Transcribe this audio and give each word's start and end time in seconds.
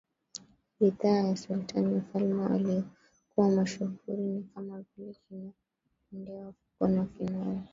ridhaa 0.79 1.09
ya 1.23 1.35
Sultani 1.35 1.95
MfalmeWaliokuwa 1.95 3.49
mashuhuri 3.51 4.23
ni 4.23 4.43
kama 4.55 4.81
vile 4.97 5.15
kina 5.29 5.51
Mndewa 6.11 6.53
Fuko 6.53 6.83
wa 6.93 7.05
Kinole 7.05 7.61